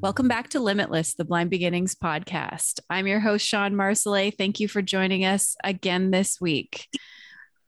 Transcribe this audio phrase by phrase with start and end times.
[0.00, 2.80] Welcome back to Limitless, the Blind Beginnings podcast.
[2.90, 4.36] I'm your host, Shawn Marsolais.
[4.36, 6.88] Thank you for joining us again this week.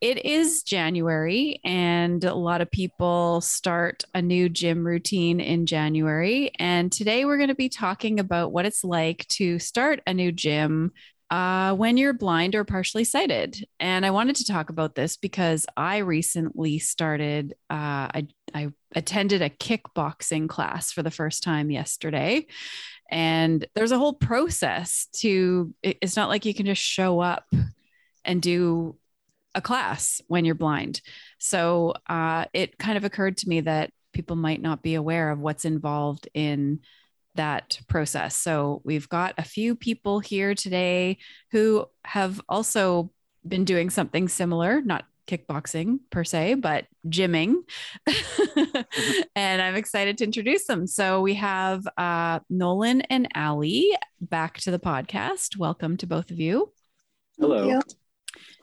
[0.01, 6.51] It is January, and a lot of people start a new gym routine in January.
[6.59, 10.33] And today we're going to be talking about what it's like to start a new
[10.33, 10.93] gym
[11.31, 13.67] uh, when you're blind or partially sighted.
[13.81, 19.42] And I wanted to talk about this because I recently started, uh, I, I attended
[19.42, 22.47] a kickboxing class for the first time yesterday.
[23.10, 27.45] And there's a whole process to, it's not like you can just show up
[28.24, 28.97] and do
[29.55, 31.00] a class when you're blind.
[31.39, 35.38] So uh, it kind of occurred to me that people might not be aware of
[35.38, 36.81] what's involved in
[37.34, 38.34] that process.
[38.36, 41.19] So we've got a few people here today
[41.53, 43.12] who have also
[43.47, 47.56] been doing something similar, not kickboxing per se, but gymming.
[49.36, 50.86] and I'm excited to introduce them.
[50.86, 55.56] So we have uh, Nolan and Ali back to the podcast.
[55.56, 56.72] Welcome to both of you.
[57.38, 57.69] Hello.
[57.69, 57.97] Thank you.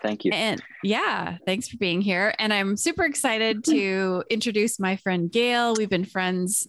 [0.02, 0.32] Thank you.
[0.34, 2.34] And yeah, thanks for being here.
[2.38, 5.76] And I'm super excited to introduce my friend Gail.
[5.76, 6.68] We've been friends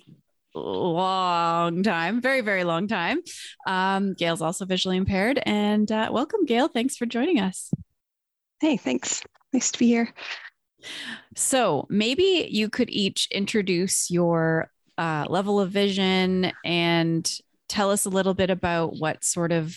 [0.54, 3.18] long time, very, very long time.
[3.66, 5.40] Um, Gail's also visually impaired.
[5.44, 6.68] And uh, welcome, Gail.
[6.68, 7.72] Thanks for joining us.
[8.60, 9.22] Hey, thanks.
[9.54, 10.12] Nice to be here.
[11.36, 17.32] So maybe you could each introduce your uh, level of vision and
[17.68, 19.76] tell us a little bit about what sort of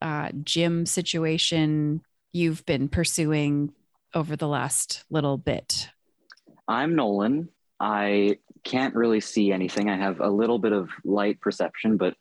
[0.00, 2.02] uh, gym situation
[2.32, 3.72] you've been pursuing
[4.14, 5.88] over the last little bit.
[6.68, 7.48] I'm Nolan.
[7.80, 9.90] I can't really see anything.
[9.90, 12.14] I have a little bit of light perception, but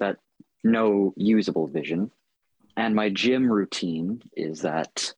[0.00, 0.16] that
[0.64, 2.10] no usable vision.
[2.76, 5.14] And my gym routine is that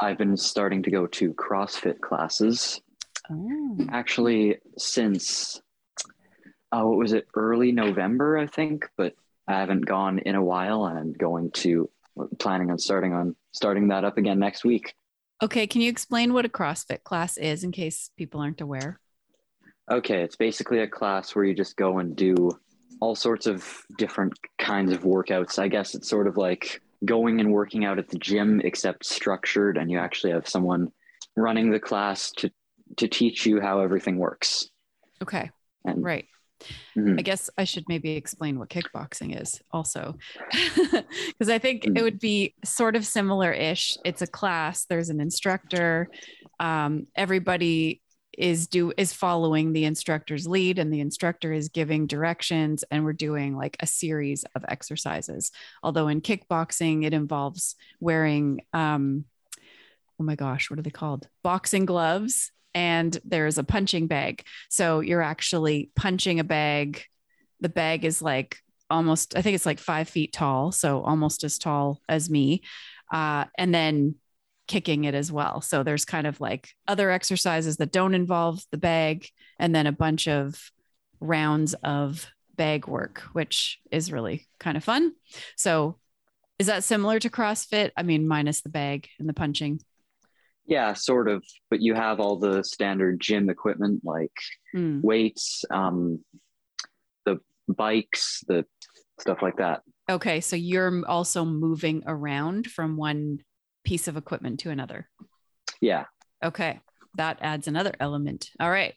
[0.00, 2.80] I've been starting to go to CrossFit classes.
[3.30, 3.76] Oh.
[3.90, 5.60] Actually, since
[6.72, 9.14] uh, what was it, early November, I think, but
[9.46, 11.90] I haven't gone in a while, and I'm going to
[12.38, 14.94] planning on starting on starting that up again next week.
[15.42, 19.00] Okay, can you explain what a CrossFit class is in case people aren't aware?
[19.90, 22.50] Okay, it's basically a class where you just go and do
[23.00, 23.66] all sorts of
[23.98, 25.58] different kinds of workouts.
[25.58, 29.76] I guess it's sort of like going and working out at the gym except structured
[29.76, 30.88] and you actually have someone
[31.36, 32.50] running the class to
[32.96, 34.68] to teach you how everything works.
[35.22, 35.50] Okay.
[35.84, 36.26] And, right.
[36.94, 37.18] Mm-hmm.
[37.18, 40.16] i guess i should maybe explain what kickboxing is also.
[40.92, 41.96] Because i think mm-hmm.
[41.96, 44.84] it would be sort of similar ish it's a class.
[44.84, 46.08] There's an instructor.
[46.58, 48.02] Um, everybody
[48.36, 53.12] is do is following the instructor's lead and the instructor is giving directions and we're
[53.12, 55.50] doing like a series of exercises.
[55.82, 59.24] Although in kickboxing it involves wearing um
[60.20, 61.28] oh my gosh what are they called?
[61.42, 64.44] Boxing gloves and there's a punching bag.
[64.68, 67.02] So you're actually punching a bag.
[67.60, 68.58] The bag is like
[68.88, 72.62] almost i think it's like five feet tall so almost as tall as me.
[73.12, 74.14] Uh, and then
[74.70, 75.60] kicking it as well.
[75.60, 79.26] So there's kind of like other exercises that don't involve the bag,
[79.58, 80.70] and then a bunch of
[81.18, 85.12] rounds of bag work, which is really kind of fun.
[85.56, 85.98] So
[86.60, 87.90] is that similar to CrossFit?
[87.96, 89.80] I mean, minus the bag and the punching.
[90.66, 91.42] Yeah, sort of.
[91.68, 94.36] But you have all the standard gym equipment like
[94.72, 95.02] mm.
[95.02, 96.24] weights, um,
[97.26, 98.64] the bikes, the
[99.18, 99.82] stuff like that.
[100.08, 100.40] Okay.
[100.40, 103.40] So you're also moving around from one
[103.90, 105.08] piece of equipment to another.
[105.80, 106.04] Yeah.
[106.44, 106.78] Okay.
[107.16, 108.48] That adds another element.
[108.60, 108.94] All right.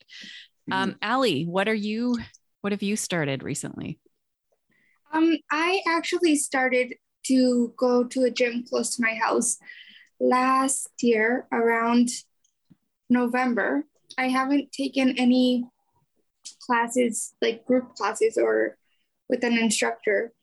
[0.71, 1.11] Um, mm-hmm.
[1.11, 2.15] Ali, what are you,
[2.61, 3.99] what have you started recently?
[5.11, 6.93] Um, I actually started
[7.25, 9.57] to go to a gym close to my house
[10.19, 12.09] last year around
[13.09, 13.85] November.
[14.19, 15.65] I haven't taken any
[16.67, 18.77] classes, like group classes or
[19.27, 20.33] with an instructor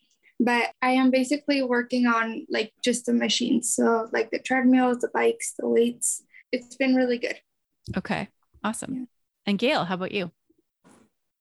[0.41, 3.75] but I am basically working on like just the machines.
[3.75, 6.23] So like the treadmills, the bikes, the weights.
[6.51, 7.37] It's been really good.
[7.97, 8.29] Okay.
[8.65, 8.95] Awesome.
[8.95, 9.05] Yeah.
[9.47, 10.33] And Gail, how about you?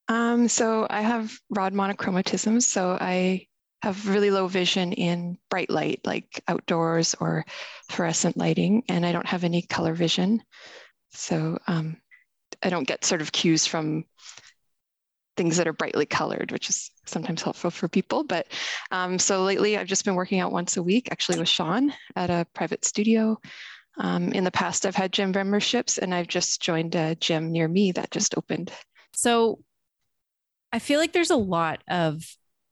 [0.10, 2.62] Um, so I have rod monochromatism.
[2.62, 3.48] So I
[3.84, 7.46] have really low vision in bright light, like outdoors or
[7.90, 10.42] fluorescent lighting, and I don't have any color vision.
[11.12, 11.98] So um,
[12.62, 14.04] I don't get sort of cues from
[15.40, 18.26] things that are brightly colored, which is sometimes helpful for people.
[18.26, 18.48] But
[18.92, 22.30] um, so lately, I've just been working out once a week, actually with Shawn at
[22.30, 23.40] a private studio.
[23.98, 27.70] Um, in the past, I've had gym memberships, and I've just joined a gym near
[27.70, 28.74] me that just opened.
[29.14, 29.60] So
[30.74, 32.22] I feel like there's a lot of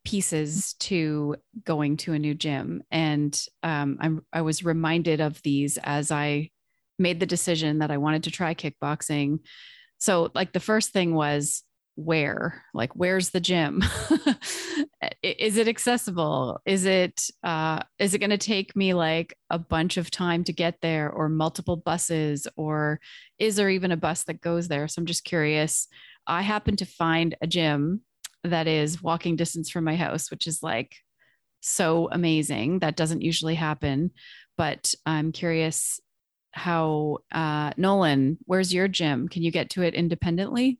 [0.03, 5.77] pieces to going to a new gym, and um, I'm I was reminded of these
[5.77, 6.49] as I
[6.99, 9.39] made the decision that I wanted to try kickboxing.
[9.99, 11.63] So, like the first thing was
[11.97, 13.81] where like where's the gym?
[15.23, 16.61] Is it accessible?
[16.63, 20.53] Is it uh is it going to take me like a bunch of time to
[20.53, 22.99] get there or multiple buses or
[23.39, 24.87] is there even a bus that goes there?
[24.87, 25.87] So i'm just curious.
[26.27, 28.01] I happen to find a gym
[28.43, 30.95] that is walking distance from my house which is like
[31.61, 32.79] so amazing.
[32.79, 34.11] That doesn't usually happen
[34.55, 35.99] but i'm curious
[36.51, 39.27] how uh nolan where's your gym?
[39.27, 40.79] Can you get to it independently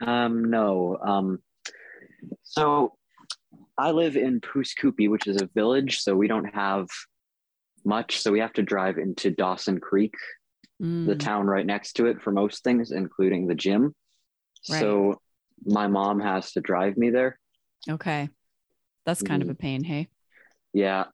[0.00, 0.98] Um, no.
[1.04, 1.38] Um,
[2.42, 2.94] so
[3.76, 6.88] I live in Pouce Coupe, which is a village, so we don't have
[7.84, 8.20] much.
[8.20, 10.14] So we have to drive into Dawson Creek,
[11.04, 13.94] the Mm, town right next to it, for most things, including the gym.
[14.68, 14.80] Right.
[14.80, 15.20] So
[15.64, 17.38] my mom has to drive me there.
[17.88, 18.28] okay
[19.04, 20.08] that's kind of a pain hey
[20.72, 21.04] Yeah.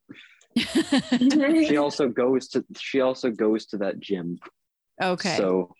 [1.67, 4.39] She also goes to she also goes to that gym.
[5.03, 5.75] okay So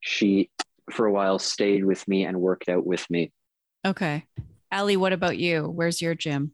[0.00, 0.50] she
[0.92, 3.32] for a while stayed with me and worked out with me.
[3.86, 4.24] okay
[4.72, 6.52] ali what about you where's your gym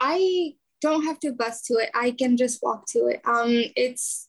[0.00, 1.90] I don't have to bus to it.
[1.94, 3.20] I can just walk to it.
[3.24, 4.28] Um, it's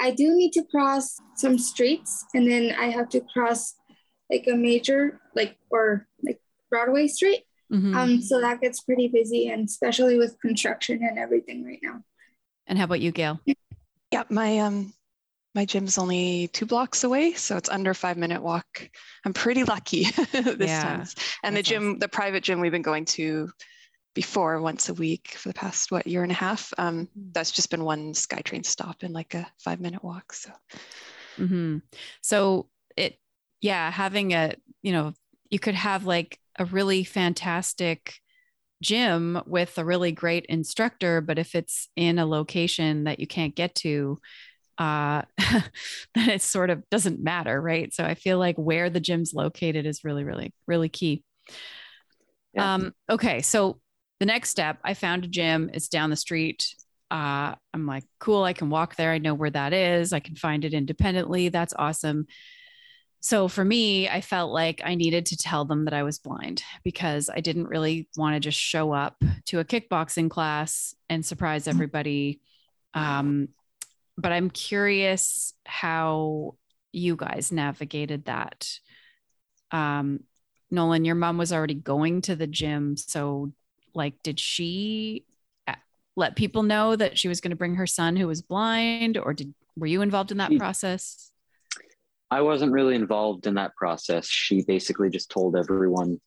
[0.00, 3.74] I do need to cross some streets, and then I have to cross
[4.28, 6.40] like a major like or like
[6.70, 7.44] Broadway street.
[7.72, 7.94] Mhm.
[7.94, 12.02] Um, so that gets pretty busy, and especially with construction and everything right now.
[12.66, 13.38] and how about you gail
[14.10, 14.92] Yeah, my um
[15.54, 18.88] my gym's only two blocks away, so it's under five minute walk.
[19.24, 21.10] I'm pretty lucky this Yeah, time.
[21.42, 21.98] And the gym, awesome.
[21.98, 23.50] the private gym we've been going to
[24.14, 26.72] before once a week for the past what year and a half.
[26.78, 30.32] Um, that's just been one SkyTrain stop and like a five minute walk.
[30.34, 30.50] So
[31.38, 31.78] hmm
[32.22, 33.18] So it,
[33.60, 35.14] yeah, having a, you know,
[35.50, 38.14] you could have like a really fantastic
[38.82, 43.56] gym with a really great instructor, but if it's in a location that you can't
[43.56, 44.20] get to,
[44.78, 45.22] uh,
[46.14, 47.92] then it sort of doesn't matter, right?
[47.94, 51.24] So I feel like where the gym's located is really, really, really key.
[52.54, 52.74] Yeah.
[52.74, 53.80] Um, okay, so
[54.20, 55.70] the next step, I found a gym.
[55.72, 56.74] It's down the street.
[57.10, 59.10] Uh, I'm like, cool, I can walk there.
[59.10, 60.12] I know where that is.
[60.12, 61.48] I can find it independently.
[61.48, 62.26] That's awesome.
[63.20, 66.64] So for me, I felt like I needed to tell them that I was blind
[66.82, 71.68] because I didn't really want to just show up to a kickboxing class and surprise
[71.68, 72.40] everybody.
[72.94, 73.48] Um,
[74.16, 76.56] but I'm curious how
[76.92, 78.78] you guys navigated that.
[79.70, 80.20] Um,
[80.70, 82.96] Nolan, your mom was already going to the gym.
[82.96, 83.52] So,
[83.94, 85.24] like, did she
[85.66, 85.74] uh,
[86.16, 89.34] let people know that she was going to bring her son who was blind, or
[89.34, 91.30] did were you involved in that process?
[92.30, 94.26] I wasn't really involved in that process.
[94.26, 96.20] She basically just told everyone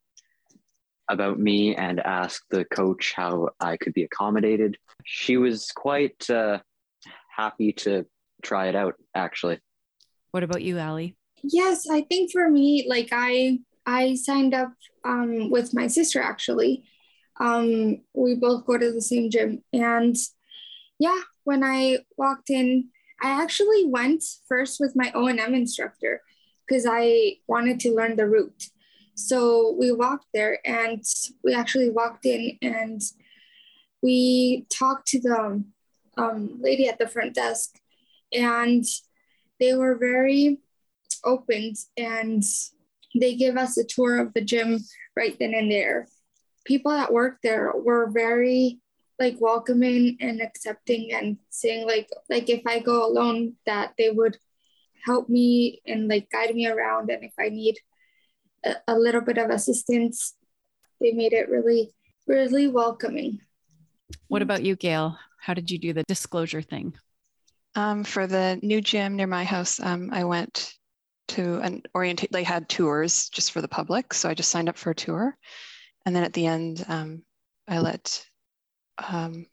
[1.10, 4.78] about me and asked the coach how I could be accommodated.
[5.04, 6.60] She was quite uh,
[7.36, 8.06] happy to
[8.42, 9.60] try it out, actually.
[10.32, 11.16] What about you, Allie?
[11.44, 14.74] Yes, I think for me, like I I signed up
[15.04, 16.84] um, with my sister actually.
[17.40, 20.16] Um, we both go to the same gym, and
[21.00, 22.90] yeah, when I walked in,
[23.22, 26.22] I actually went first with my O and M instructor
[26.66, 28.70] because I wanted to learn the route.
[29.16, 31.04] So we walked there, and
[31.44, 33.02] we actually walked in, and
[34.02, 35.64] we talked to the
[36.18, 37.80] um, lady at the front desk,
[38.34, 38.84] and
[39.60, 40.60] they were very
[41.24, 42.44] opened and
[43.20, 44.80] they gave us a tour of the gym
[45.16, 46.08] right then and there.
[46.66, 48.80] People that worked there were very
[49.18, 54.38] like welcoming and accepting and saying like like if I go alone that they would
[55.06, 57.78] help me and like guide me around and if I need
[58.66, 60.34] a, a little bit of assistance
[61.00, 61.94] they made it really
[62.28, 63.40] really welcoming.
[64.28, 65.18] What about you, Gail?
[65.46, 66.96] How did you do the disclosure thing?
[67.76, 70.74] um, for the new gym near my house, um, I went
[71.30, 72.32] to an orientate.
[72.32, 75.38] They had tours just for the public, so I just signed up for a tour,
[76.06, 77.24] and then at the end, um,
[77.68, 78.26] I let
[78.98, 79.46] um,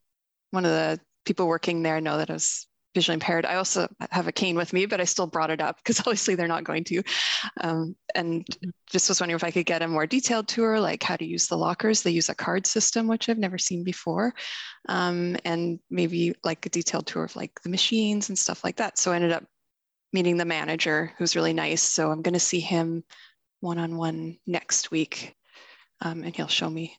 [0.51, 3.47] one of the people working there know that I was visually impaired.
[3.47, 6.35] I also have a cane with me, but I still brought it up because obviously
[6.35, 7.03] they're not going to.
[7.61, 8.47] Um, and
[8.91, 11.47] just was wondering if I could get a more detailed tour, like how to use
[11.47, 12.03] the lockers.
[12.03, 14.35] They use a card system, which I've never seen before,
[14.89, 18.99] um, and maybe like a detailed tour of like the machines and stuff like that.
[18.99, 19.45] So I ended up
[20.13, 21.83] meeting the manager, who's really nice.
[21.83, 23.05] So I'm going to see him
[23.61, 25.37] one on one next week
[26.03, 26.97] um, and he'll show me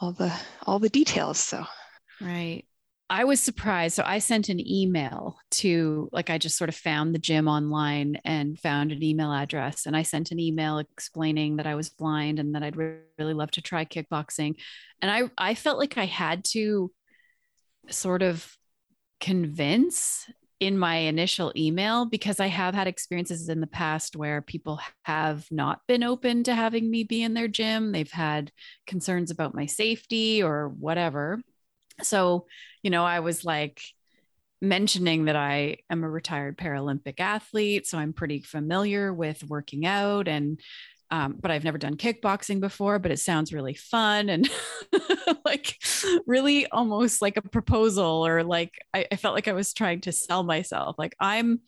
[0.00, 0.32] all the
[0.66, 1.38] all the details.
[1.38, 1.64] So
[2.20, 2.64] right.
[3.10, 3.96] I was surprised.
[3.96, 8.16] So I sent an email to, like, I just sort of found the gym online
[8.24, 9.84] and found an email address.
[9.84, 13.50] And I sent an email explaining that I was blind and that I'd really love
[13.52, 14.56] to try kickboxing.
[15.02, 16.90] And I, I felt like I had to
[17.90, 18.56] sort of
[19.20, 24.80] convince in my initial email because I have had experiences in the past where people
[25.04, 27.90] have not been open to having me be in their gym.
[27.90, 28.52] They've had
[28.86, 31.42] concerns about my safety or whatever.
[32.02, 32.46] So,
[32.82, 33.82] you know, I was like
[34.60, 37.86] mentioning that I am a retired Paralympic athlete.
[37.86, 40.60] So I'm pretty familiar with working out and,
[41.10, 44.48] um, but I've never done kickboxing before, but it sounds really fun and
[45.44, 45.76] like
[46.26, 50.12] really almost like a proposal or like I, I felt like I was trying to
[50.12, 50.96] sell myself.
[50.96, 51.60] Like I'm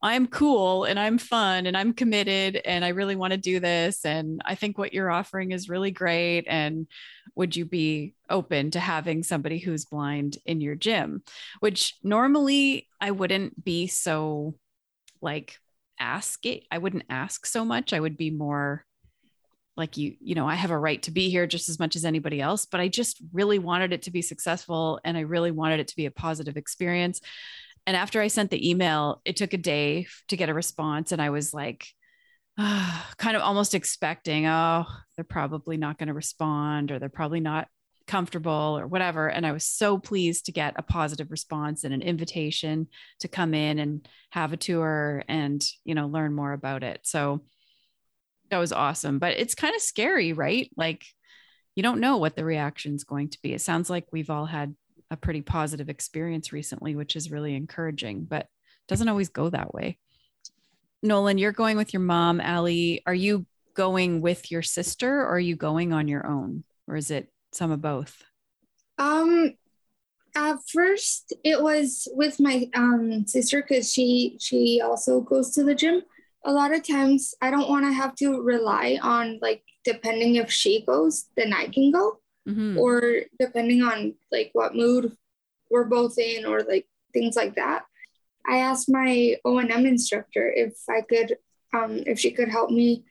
[0.00, 4.04] I'm cool and I'm fun and I'm committed and I really want to do this.
[4.04, 6.44] And I think what you're offering is really great.
[6.46, 6.86] And
[7.34, 11.22] would you be open to having somebody who's blind in your gym?
[11.58, 14.54] Which normally I wouldn't be so
[15.20, 15.58] like
[15.98, 16.62] ask it.
[16.70, 17.92] I wouldn't ask so much.
[17.92, 18.84] I would be more
[19.76, 22.04] like you you know i have a right to be here just as much as
[22.04, 25.78] anybody else but i just really wanted it to be successful and i really wanted
[25.78, 27.20] it to be a positive experience
[27.88, 31.10] and after I sent the email, it took a day to get a response.
[31.10, 31.86] And I was like,
[32.58, 34.84] uh, kind of almost expecting, oh,
[35.16, 37.66] they're probably not going to respond or they're probably not
[38.06, 39.28] comfortable or whatever.
[39.28, 42.88] And I was so pleased to get a positive response and an invitation
[43.20, 47.00] to come in and have a tour and, you know, learn more about it.
[47.04, 47.40] So
[48.50, 49.18] that was awesome.
[49.18, 50.70] But it's kind of scary, right?
[50.76, 51.06] Like,
[51.74, 53.54] you don't know what the reaction is going to be.
[53.54, 54.74] It sounds like we've all had
[55.10, 58.46] a pretty positive experience recently, which is really encouraging, but
[58.88, 59.98] doesn't always go that way.
[61.02, 63.02] Nolan, you're going with your mom, Allie.
[63.06, 66.64] Are you going with your sister or are you going on your own?
[66.88, 68.24] Or is it some of both?
[68.98, 69.54] Um
[70.34, 75.74] at first it was with my um sister because she she also goes to the
[75.74, 76.02] gym.
[76.44, 80.50] A lot of times I don't want to have to rely on like depending if
[80.50, 82.78] she goes, then I can go mm-hmm.
[82.78, 85.16] or depending on like what mood
[85.70, 87.84] we're both in or like things like that.
[88.46, 91.36] I asked my O&M instructor if I could,
[91.74, 93.04] um, if she could help me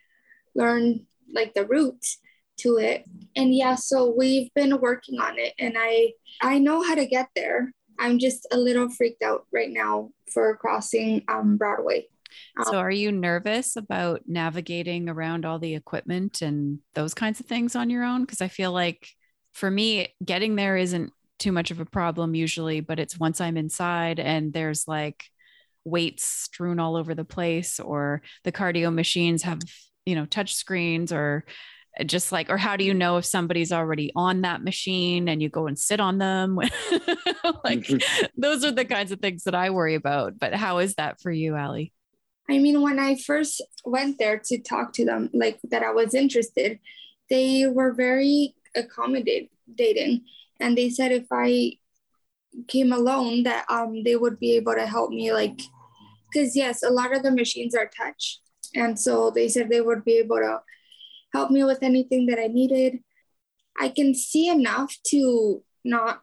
[0.55, 2.17] learn like the routes
[2.61, 3.05] to it.
[3.35, 7.27] And yeah, so we've been working on it and I, I know how to get
[7.35, 7.71] there.
[7.99, 12.07] I'm just a little freaked out right now for crossing um, Broadway.
[12.63, 17.45] So, um, are you nervous about navigating around all the equipment and those kinds of
[17.45, 18.21] things on your own?
[18.21, 19.07] Because I feel like
[19.57, 23.57] for me, getting there isn't too much of a problem usually, but it's once I'm
[23.57, 25.23] inside and there's like
[25.83, 29.59] weights strewn all over the place, or the cardio machines have,
[30.05, 31.43] you know, touch screens, or
[32.05, 35.49] just like, or how do you know if somebody's already on that machine and you
[35.49, 36.55] go and sit on them?
[36.55, 36.69] like,
[37.79, 38.25] mm-hmm.
[38.37, 40.37] those are the kinds of things that I worry about.
[40.37, 41.93] But how is that for you, Allie?
[42.47, 46.13] I mean, when I first went there to talk to them, like that I was
[46.13, 46.77] interested,
[47.31, 50.21] they were very accommodating
[50.59, 51.71] and they said if i
[52.67, 55.59] came alone that um they would be able to help me like
[56.31, 58.39] because yes a lot of the machines are touch
[58.75, 60.59] and so they said they would be able to
[61.33, 62.99] help me with anything that i needed.
[63.79, 66.21] I can see enough to not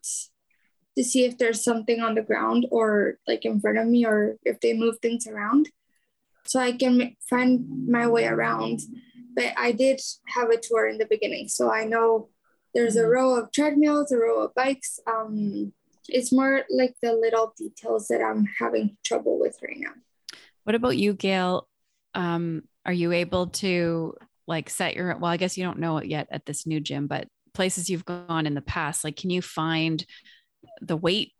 [0.97, 4.37] to see if there's something on the ground or like in front of me or
[4.45, 5.71] if they move things around.
[6.47, 8.81] So i can find my way around.
[9.37, 10.01] But i did
[10.35, 12.29] have a tour in the beginning so i know
[12.75, 13.11] there's a mm-hmm.
[13.11, 14.99] row of treadmills, a row of bikes.
[15.07, 15.73] Um,
[16.09, 19.93] it's more like the little details that I'm having trouble with right now.
[20.65, 21.69] What about you, Gail?
[22.15, 24.15] Um, are you able to
[24.47, 27.07] like set your well, I guess you don't know it yet at this new gym,
[27.07, 30.05] but places you've gone in the past, like can you find
[30.81, 31.33] the weight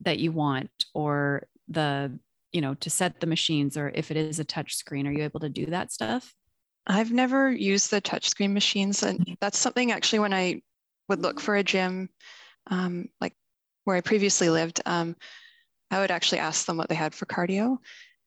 [0.00, 2.18] that you want or the
[2.52, 5.24] you know to set the machines or if it is a touch screen are you
[5.24, 6.34] able to do that stuff
[6.86, 10.60] i've never used the touchscreen machines and that's something actually when i
[11.08, 12.08] would look for a gym,
[12.68, 13.34] um, like
[13.84, 15.16] where I previously lived, um,
[15.90, 17.78] I would actually ask them what they had for cardio.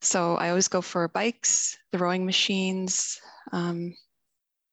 [0.02, 3.20] So I always go for bikes, the rowing machines,
[3.52, 3.96] um,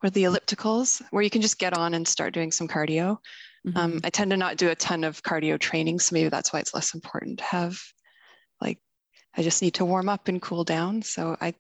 [0.03, 3.17] or the ellipticals, where you can just get on and start doing some cardio.
[3.67, 3.77] Mm-hmm.
[3.77, 6.61] Um, I tend to not do a ton of cardio training, so maybe that's why
[6.61, 7.81] it's less important to have
[8.61, 8.79] like
[9.37, 11.03] I just need to warm up and cool down.
[11.03, 11.55] So I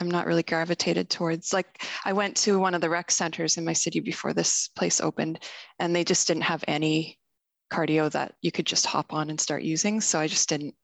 [0.00, 3.64] I'm not really gravitated towards like I went to one of the rec centers in
[3.64, 5.40] my city before this place opened
[5.78, 7.18] and they just didn't have any
[7.72, 10.74] cardio that you could just hop on and start using so I just didn't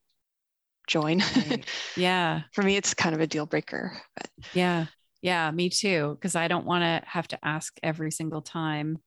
[0.87, 1.19] join.
[1.37, 1.65] Right.
[1.97, 2.43] Yeah.
[2.53, 4.01] For me it's kind of a deal breaker.
[4.17, 4.29] But.
[4.55, 4.87] Yeah.
[5.23, 6.17] Yeah, me too.
[6.19, 8.99] Because I don't want to have to ask every single time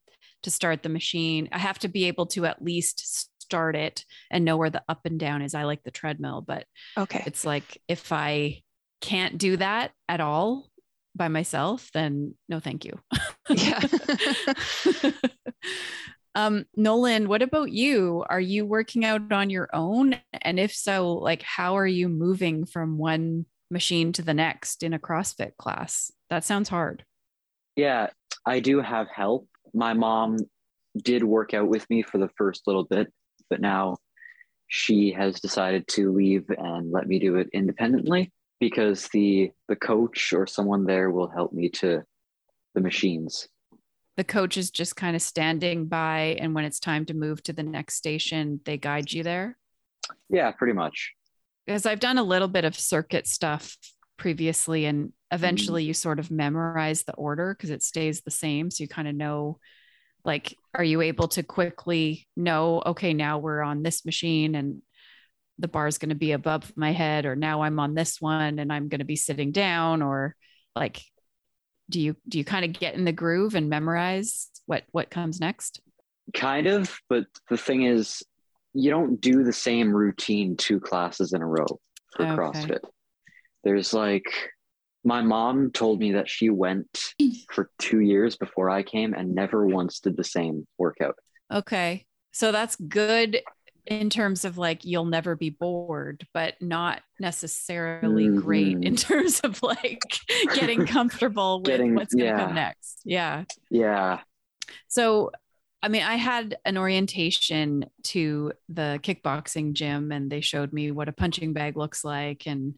[0.43, 1.49] to start the machine.
[1.51, 5.05] I have to be able to at least start it and know where the up
[5.05, 5.55] and down is.
[5.55, 6.65] I like the treadmill, but
[6.97, 7.23] Okay.
[7.25, 8.62] it's like if I
[9.03, 10.69] can't do that at all
[11.13, 12.97] by myself, then no, thank you.
[13.49, 13.81] Yeah.
[16.35, 18.23] um, Nolan, what about you?
[18.29, 20.15] Are you working out on your own?
[20.41, 24.93] And if so, like how are you moving from one machine to the next in
[24.93, 26.09] a CrossFit class?
[26.29, 27.03] That sounds hard.
[27.75, 28.07] Yeah,
[28.45, 29.49] I do have help.
[29.73, 30.37] My mom
[30.97, 33.11] did work out with me for the first little bit,
[33.49, 33.97] but now
[34.67, 38.31] she has decided to leave and let me do it independently
[38.63, 42.01] because the the coach or someone there will help me to
[42.73, 43.49] the machines.
[44.15, 47.51] The coach is just kind of standing by, and when it's time to move to
[47.51, 49.57] the next station, they guide you there.
[50.29, 51.11] Yeah, pretty much.
[51.65, 53.77] because I've done a little bit of circuit stuff
[54.17, 55.87] previously, and eventually mm-hmm.
[55.87, 58.69] you sort of memorize the order because it stays the same.
[58.69, 59.59] So you kind of know,
[60.25, 64.81] like, are you able to quickly know, okay, now we're on this machine and
[65.59, 68.59] the bar is going to be above my head, or now I'm on this one
[68.59, 70.35] and I'm going to be sitting down, or
[70.75, 71.01] like,
[71.89, 75.39] do you do you kind of get in the groove and memorize what what comes
[75.39, 75.81] next?
[76.33, 78.23] Kind of, but the thing is,
[78.73, 81.67] you don't do the same routine two classes in a row
[82.15, 82.35] for Okay.
[82.35, 82.79] CrossFit.
[83.63, 84.25] There's like,
[85.03, 86.87] my mom told me that she went
[87.51, 91.15] for two years before I came and never once did the same workout.
[91.51, 92.05] Okay.
[92.31, 93.41] So that's good
[93.85, 98.95] in terms of like you'll never be bored, but not necessarily great in mm-hmm.
[98.95, 100.01] terms of like
[100.55, 102.45] getting comfortable with Getting- what's going to yeah.
[102.45, 103.01] come next.
[103.03, 103.43] Yeah.
[103.69, 104.19] Yeah.
[104.87, 105.31] So,
[105.81, 111.09] I mean, I had an orientation to the kickboxing gym and they showed me what
[111.09, 112.75] a punching bag looks like and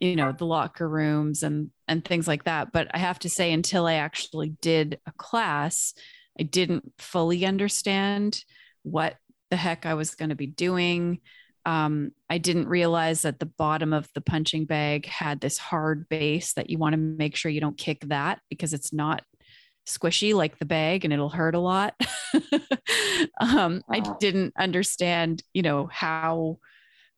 [0.00, 3.50] you know the locker rooms and and things like that but i have to say
[3.50, 5.94] until i actually did a class
[6.38, 8.44] i didn't fully understand
[8.82, 9.16] what
[9.50, 11.20] the heck i was going to be doing
[11.64, 16.52] um, i didn't realize that the bottom of the punching bag had this hard base
[16.54, 19.22] that you want to make sure you don't kick that because it's not
[19.86, 21.94] squishy like the bag and it'll hurt a lot.
[23.40, 26.58] um, I didn't understand, you know, how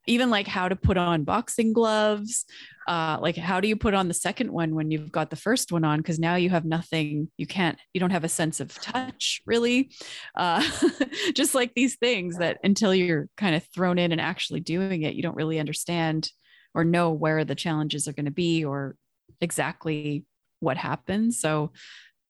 [0.09, 2.45] even like how to put on boxing gloves.
[2.87, 5.71] Uh, like how do you put on the second one when you've got the first
[5.71, 5.99] one on?
[5.99, 9.91] Because now you have nothing, you can't, you don't have a sense of touch really.
[10.35, 10.63] Uh,
[11.35, 15.15] just like these things that until you're kind of thrown in and actually doing it,
[15.15, 16.31] you don't really understand
[16.75, 18.97] or know where the challenges are going to be or
[19.41, 20.25] exactly
[20.61, 21.41] what happens.
[21.41, 21.73] So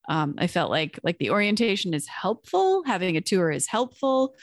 [0.09, 4.35] um, I felt like like the orientation is helpful, having a tour is helpful,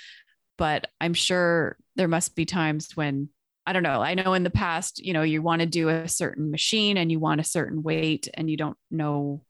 [0.57, 3.29] but I'm sure there must be times when
[3.67, 4.01] I don't know.
[4.01, 7.11] I know in the past, you know, you want to do a certain machine and
[7.11, 9.41] you want a certain weight and you don't know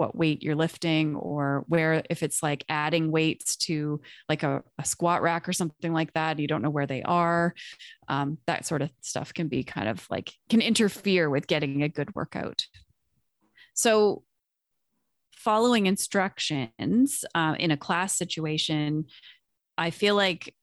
[0.00, 4.84] what weight you're lifting or where if it's like adding weights to like a, a
[4.84, 7.54] squat rack or something like that you don't know where they are
[8.08, 11.88] um, that sort of stuff can be kind of like can interfere with getting a
[11.88, 12.64] good workout
[13.74, 14.22] so
[15.32, 19.04] following instructions uh, in a class situation
[19.80, 20.54] i feel like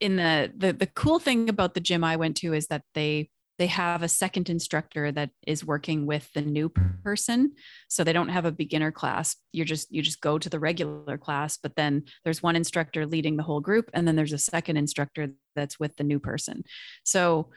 [0.00, 3.30] in the, the the cool thing about the gym i went to is that they
[3.58, 6.68] they have a second instructor that is working with the new
[7.04, 7.52] person.
[7.86, 9.36] So they don't have a beginner class.
[9.52, 13.36] You're just you just go to the regular class but then there's one instructor leading
[13.36, 16.64] the whole group and then there's a second instructor that's with the new person.
[17.04, 17.50] So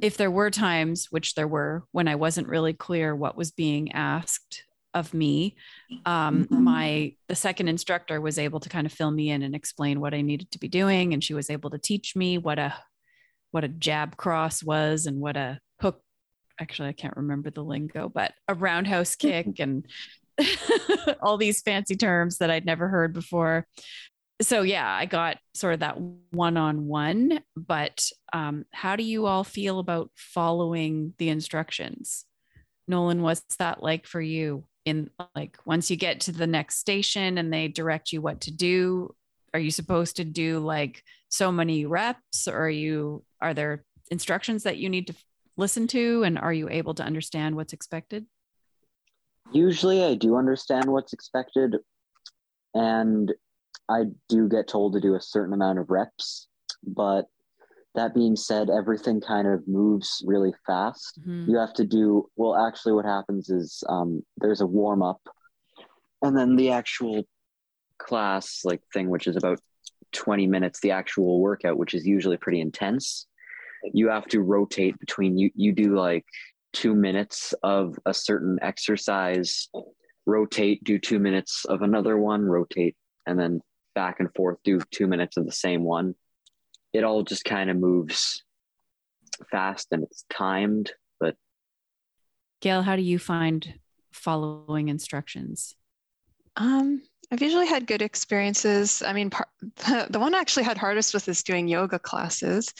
[0.00, 3.92] if there were times which there were when i wasn't really clear what was being
[3.92, 4.64] asked
[4.96, 5.54] of me.
[6.06, 10.00] Um, my the second instructor was able to kind of fill me in and explain
[10.00, 12.74] what i needed to be doing and she was able to teach me what a
[13.50, 16.00] what a jab cross was and what a hook.
[16.58, 19.86] Actually i can't remember the lingo but a roundhouse kick and
[21.22, 23.66] all these fancy terms that i'd never heard before.
[24.40, 25.98] So yeah i got sort of that
[26.30, 32.24] one-on-one but um, how do you all feel about following the instructions?
[32.88, 37.36] Nolan what's that like for you in like once you get to the next station
[37.36, 39.14] and they direct you what to do
[39.56, 42.46] are you supposed to do like so many reps?
[42.46, 45.14] Or are you are there instructions that you need to
[45.56, 46.24] listen to?
[46.24, 48.26] And are you able to understand what's expected?
[49.52, 51.76] Usually I do understand what's expected
[52.74, 53.32] and
[53.88, 56.48] I do get told to do a certain amount of reps,
[56.86, 57.26] but
[57.96, 61.18] that being said, everything kind of moves really fast.
[61.26, 61.48] Mhm.
[61.48, 62.54] You have to do well.
[62.54, 65.20] Actually, what happens is um, there's a warm up,
[66.22, 67.24] and then the actual
[67.98, 69.58] class like thing, which is about
[70.12, 70.80] 20 minutes.
[70.80, 73.26] The actual workout, which is usually pretty intense.
[73.92, 75.50] You have to rotate between you.
[75.54, 76.24] You do like
[76.72, 79.68] two minutes of a certain exercise,
[80.26, 83.60] rotate, do two minutes of another one, rotate, and then
[83.94, 86.14] back and forth, do two minutes of the same one.
[86.96, 88.42] It all just kind of moves
[89.50, 91.36] fast and it's timed, but
[92.62, 93.74] Gail, how do you find
[94.12, 95.76] following instructions?
[96.56, 99.02] Um, I've usually had good experiences.
[99.02, 99.48] I mean, par-
[100.10, 102.72] the one I actually had hardest with is doing yoga classes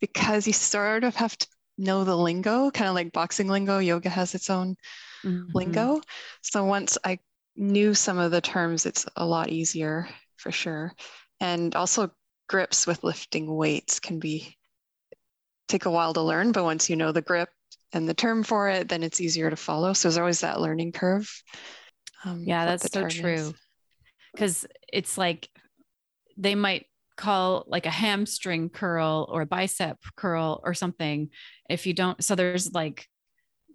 [0.00, 1.46] because you sort of have to
[1.78, 3.78] know the lingo, kind of like boxing lingo.
[3.78, 4.76] Yoga has its own
[5.24, 5.46] mm-hmm.
[5.54, 6.00] lingo.
[6.42, 7.18] So once I
[7.56, 10.92] knew some of the terms, it's a lot easier for sure.
[11.40, 12.10] And also,
[12.50, 14.56] grips with lifting weights can be
[15.68, 17.48] take a while to learn, but once you know the grip
[17.92, 19.92] and the term for it, then it's easier to follow.
[19.92, 21.30] So there's always that learning curve.
[22.24, 23.54] Um, yeah, that's so true.
[24.34, 25.48] Because it's like
[26.36, 26.86] they might
[27.16, 31.28] call like a hamstring curl or a bicep curl or something
[31.68, 33.06] if you don't so there's like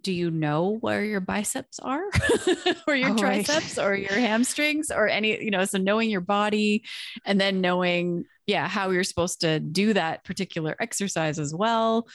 [0.02, 2.02] do you know where your biceps are
[2.86, 3.84] or your oh, triceps right.
[3.84, 6.84] or your hamstrings or any you know so knowing your body
[7.24, 12.06] and then knowing yeah how you're supposed to do that particular exercise as well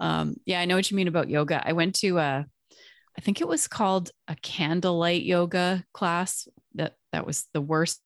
[0.00, 2.46] um, yeah i know what you mean about yoga i went to a
[3.16, 8.00] I think it was called a candlelight yoga class that that was the worst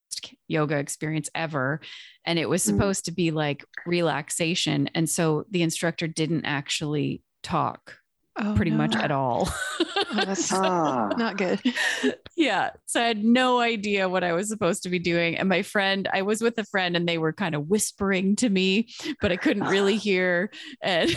[0.48, 1.80] yoga experience ever
[2.24, 2.66] and it was mm.
[2.66, 7.96] supposed to be like relaxation and so the instructor didn't actually talk
[8.40, 8.76] oh, pretty no.
[8.76, 9.48] much at all
[9.80, 11.60] oh, that's not good
[12.36, 15.62] yeah so i had no idea what i was supposed to be doing and my
[15.62, 18.88] friend i was with a friend and they were kind of whispering to me
[19.20, 20.50] but i couldn't really hear
[20.82, 21.16] and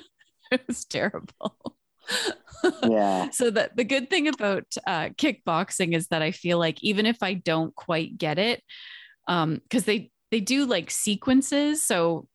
[0.50, 1.76] it was terrible
[2.82, 3.30] yeah.
[3.30, 7.22] so that the good thing about uh, kickboxing is that I feel like even if
[7.22, 8.62] I don't quite get it,
[9.26, 11.84] um, because they they do like sequences.
[11.84, 12.26] So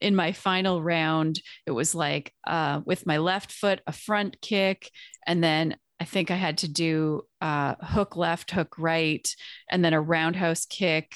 [0.00, 4.90] in my final round, it was like uh, with my left foot a front kick,
[5.26, 9.28] and then I think I had to do uh, hook left, hook right,
[9.70, 11.14] and then a roundhouse kick,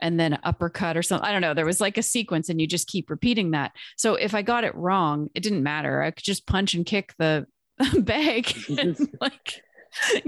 [0.00, 1.26] and then uppercut or something.
[1.26, 1.54] I don't know.
[1.54, 3.72] There was like a sequence, and you just keep repeating that.
[3.96, 6.02] So if I got it wrong, it didn't matter.
[6.02, 7.46] I could just punch and kick the
[7.98, 9.62] bag and like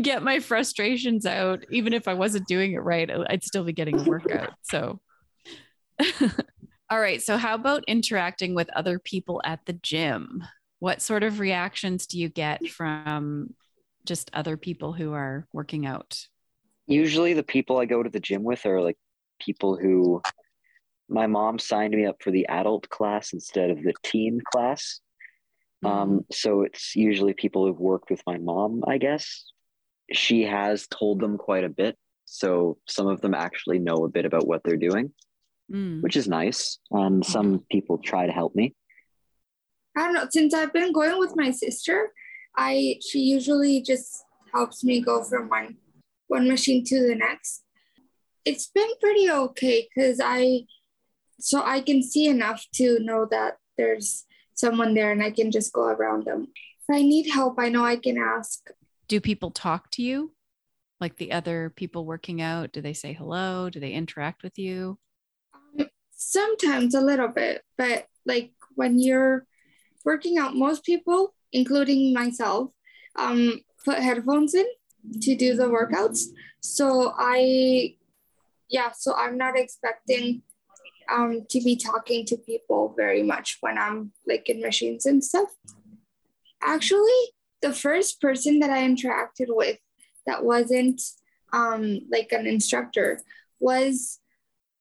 [0.00, 1.64] get my frustrations out.
[1.70, 4.54] Even if I wasn't doing it right, I'd still be getting a workout.
[4.62, 5.00] So,
[6.90, 7.22] all right.
[7.22, 10.42] So, how about interacting with other people at the gym?
[10.78, 13.54] What sort of reactions do you get from
[14.04, 16.18] just other people who are working out?
[16.86, 18.96] Usually, the people I go to the gym with are like
[19.40, 20.22] people who
[21.08, 25.00] my mom signed me up for the adult class instead of the teen class.
[25.84, 26.18] Um, mm-hmm.
[26.32, 29.44] so it's usually people who've worked with my mom, I guess.
[30.12, 31.96] She has told them quite a bit.
[32.24, 35.12] So some of them actually know a bit about what they're doing,
[35.70, 36.02] mm.
[36.02, 36.78] which is nice.
[36.90, 37.32] And mm-hmm.
[37.32, 38.74] some people try to help me.
[39.96, 40.26] I don't know.
[40.30, 42.12] Since I've been going with my sister,
[42.56, 45.76] I she usually just helps me go from one
[46.28, 47.64] one machine to the next.
[48.44, 50.64] It's been pretty okay because I
[51.40, 55.72] so I can see enough to know that there's someone there and I can just
[55.72, 56.48] go around them.
[56.54, 58.70] If I need help, I know I can ask.
[59.06, 60.32] Do people talk to you?
[61.00, 62.72] Like the other people working out?
[62.72, 63.70] Do they say hello?
[63.70, 64.98] Do they interact with you?
[66.20, 69.46] Sometimes a little bit, but like when you're
[70.04, 72.72] working out, most people, including myself,
[73.14, 74.66] um, put headphones in
[75.22, 76.24] to do the workouts.
[76.60, 77.94] So I,
[78.68, 80.42] yeah, so I'm not expecting
[81.08, 85.50] um, to be talking to people very much when I'm like in machines and stuff.
[86.60, 87.20] Actually,
[87.62, 89.78] the first person that I interacted with
[90.26, 91.00] that wasn't
[91.52, 93.22] um, like an instructor
[93.60, 94.18] was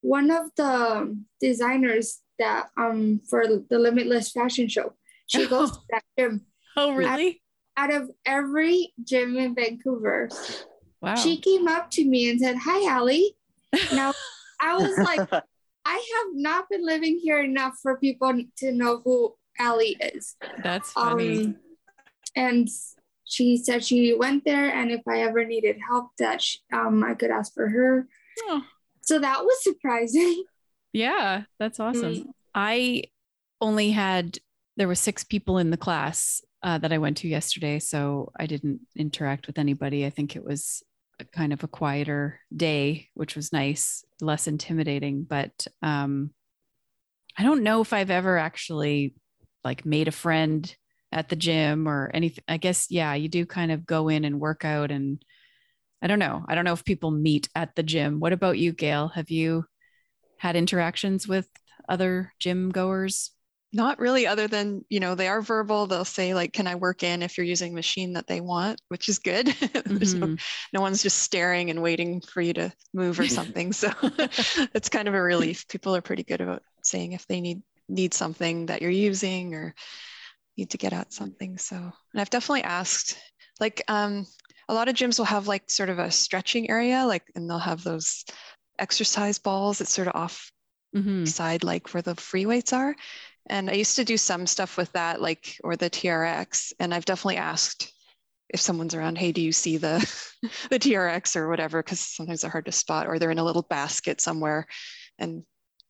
[0.02, 4.94] one of the designers that um for the Limitless Fashion Show.
[5.26, 6.46] She goes to that gym.
[6.78, 7.42] Oh, really?
[7.76, 10.30] Out, out of every gym in Vancouver.
[11.02, 11.16] Wow.
[11.16, 13.36] She came up to me and said, Hi, Allie.
[13.94, 14.14] Now
[14.62, 15.28] I was like,
[15.86, 20.36] I have not been living here enough for people to know who Allie is.
[20.64, 21.46] That's funny.
[21.46, 21.56] Um,
[22.36, 22.70] and
[23.26, 27.14] she said she went there, and if I ever needed help, that she, um, I
[27.14, 28.08] could ask for her.
[28.44, 28.64] Oh.
[29.08, 30.44] So that was surprising.
[30.94, 32.14] Yeah, that's awesome.
[32.14, 32.26] Mm.
[32.56, 33.04] I
[33.62, 34.40] only had
[34.78, 38.48] there were six people in the class uh, that I went to yesterday, so I
[38.48, 40.06] didn't interact with anybody.
[40.06, 40.82] I think it was
[41.34, 45.24] kind of a quieter day, which was nice, less intimidating.
[45.24, 46.32] But um,
[47.38, 49.14] I don't know if I've ever actually
[49.64, 50.74] like made a friend
[51.12, 52.44] at the gym or anything.
[52.48, 54.90] I guess, yeah, you do kind of go in and work out.
[54.90, 55.22] And
[56.02, 56.46] I don't know.
[56.48, 58.20] I don't know if people meet at the gym.
[58.20, 59.10] What about you, Gail?
[59.10, 59.66] Have you
[60.38, 61.50] had interactions with
[61.90, 63.32] other gym goers?
[63.74, 67.04] not really other than you know they are verbal they'll say like can i work
[67.04, 70.20] in if you're using a machine that they want which is good mm-hmm.
[70.20, 70.36] no,
[70.74, 75.08] no, one's just staring and waiting for you to move or something so it's kind
[75.08, 78.82] of a relief people are pretty good about saying if they need need something that
[78.82, 79.76] you're using or
[80.58, 83.18] need to get at something so and i've definitely asked
[83.60, 84.26] like um
[84.70, 87.58] a lot of gyms will have like sort of a stretching area like and they'll
[87.60, 88.26] have those
[88.80, 90.52] exercise balls that's sort of off
[90.96, 91.26] mm-hmm.
[91.26, 92.96] side like where the free weights are
[93.50, 96.74] and I used to do some stuff with that, like, or the TRX.
[96.80, 97.92] And I've definitely asked
[98.50, 100.00] if someone's around, hey, do you see the,
[100.70, 101.82] the TRX or whatever?
[101.82, 104.68] Because sometimes they're hard to spot or they're in a little basket somewhere.
[105.18, 105.44] And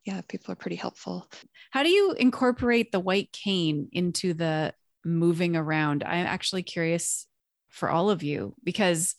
[0.06, 1.28] yeah, people are pretty helpful.
[1.72, 6.04] How do you incorporate the white cane into the moving around?
[6.04, 7.28] I'm actually curious
[7.70, 9.16] for all of you because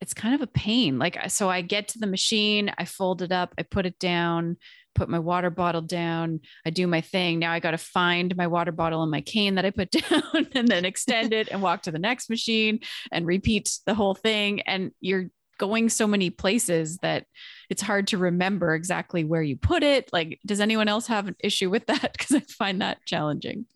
[0.00, 0.98] it's kind of a pain.
[0.98, 4.56] Like, so I get to the machine, I fold it up, I put it down,
[4.94, 6.40] put my water bottle down.
[6.66, 7.38] I do my thing.
[7.38, 10.46] Now I got to find my water bottle and my cane that I put down
[10.54, 12.80] and then extend it and walk to the next machine
[13.12, 14.60] and repeat the whole thing.
[14.62, 17.26] And you're going so many places that
[17.70, 20.10] it's hard to remember exactly where you put it.
[20.12, 22.12] Like, does anyone else have an issue with that?
[22.18, 23.66] Because I find that challenging.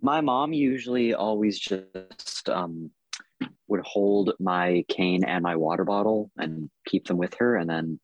[0.00, 2.90] My mom usually always just um,
[3.68, 7.56] would hold my cane and my water bottle and keep them with her.
[7.56, 8.00] And then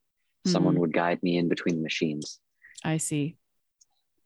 [0.47, 0.81] someone mm-hmm.
[0.81, 2.41] would guide me in between the machines.
[2.85, 3.37] I see.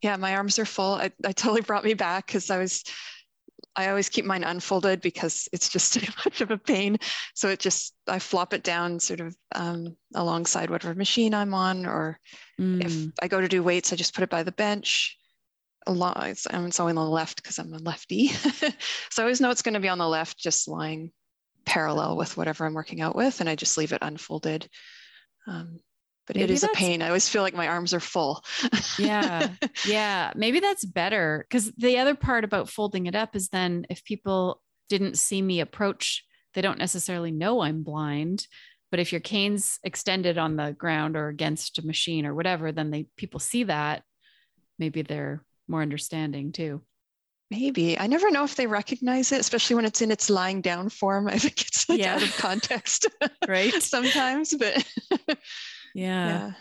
[0.02, 0.94] Yeah, my arms are full.
[0.94, 2.84] I, I totally brought me back because I was,
[3.74, 6.98] I always keep mine unfolded because it's just too much of a pain.
[7.34, 11.86] So it just, I flop it down sort of um, alongside whatever machine I'm on,
[11.86, 12.18] or
[12.60, 12.84] mm.
[12.84, 15.18] if I go to do weights, I just put it by the bench.
[15.86, 18.28] Along, it's, it's always on the left because I'm a lefty.
[18.28, 18.72] so
[19.18, 21.12] I always know it's going to be on the left, just lying
[21.64, 24.68] parallel with whatever I'm working out with, and I just leave it unfolded.
[25.46, 25.78] Um,
[26.26, 27.02] but maybe it is a pain.
[27.02, 28.44] I always feel like my arms are full.
[28.98, 29.48] yeah.
[29.86, 30.32] Yeah.
[30.34, 31.46] Maybe that's better.
[31.48, 35.60] Because the other part about folding it up is then if people didn't see me
[35.60, 38.46] approach, they don't necessarily know I'm blind.
[38.90, 42.90] But if your cane's extended on the ground or against a machine or whatever, then
[42.90, 44.02] they people see that.
[44.78, 46.82] Maybe they're more understanding too.
[47.50, 47.98] Maybe.
[47.98, 51.28] I never know if they recognize it, especially when it's in its lying down form.
[51.32, 52.16] I think it's like yeah.
[52.16, 53.06] out of context.
[53.48, 53.72] right.
[53.82, 54.84] Sometimes, but
[55.20, 55.36] yeah.
[55.94, 56.52] yeah.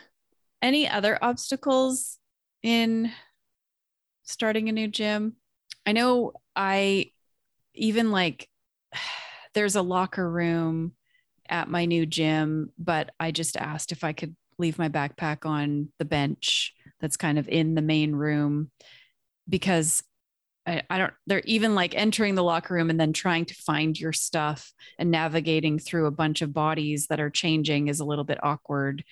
[0.61, 2.17] Any other obstacles
[2.61, 3.11] in
[4.23, 5.35] starting a new gym?
[5.85, 7.11] I know I
[7.73, 8.47] even like
[9.53, 10.93] there's a locker room
[11.49, 15.89] at my new gym, but I just asked if I could leave my backpack on
[15.99, 16.73] the bench
[17.05, 18.71] that's kind of in the main room
[19.47, 20.01] because
[20.65, 23.99] I, I, don't they're even like entering the locker room and then trying to find
[23.99, 28.23] your stuff and navigating through a bunch of bodies that are changing is a little
[28.23, 29.03] bit awkward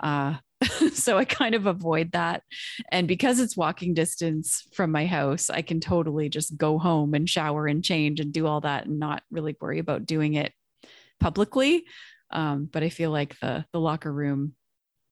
[0.00, 0.36] uh,
[0.92, 2.42] so I kind of avoid that.
[2.90, 7.28] And because it's walking distance from my house, I can totally just go home and
[7.28, 10.52] shower and change and do all that and not really worry about doing it
[11.20, 11.84] publicly.
[12.30, 14.54] Um, but I feel like the the locker room,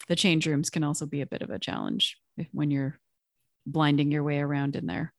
[0.08, 2.16] the change rooms can also be a bit of a challenge
[2.52, 2.98] when you're
[3.66, 5.12] blinding your way around in there.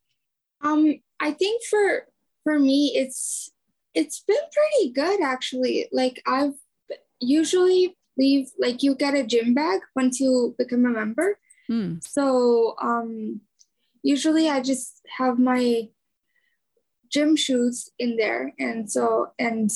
[0.62, 2.08] Um, I think for
[2.44, 3.52] for me, it's
[3.94, 5.88] it's been pretty good actually.
[5.92, 6.56] Like I've
[7.20, 11.38] usually leave like you get a gym bag once you become a member.
[11.70, 12.04] Mm.
[12.04, 13.42] So um,
[14.02, 15.90] usually I just have my
[17.10, 19.70] gym shoes in there, and so and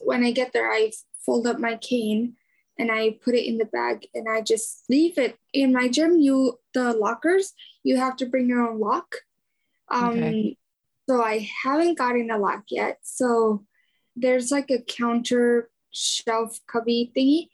[0.00, 0.92] when I get there, I
[1.24, 2.34] fold up my cane
[2.78, 6.18] and I put it in the bag and I just leave it in my gym.
[6.18, 9.16] You the lockers you have to bring your own lock.
[9.90, 10.56] Um, okay.
[11.08, 12.98] So I haven't gotten a lock yet.
[13.02, 13.64] So
[14.14, 17.48] there's like a counter shelf cubby thingy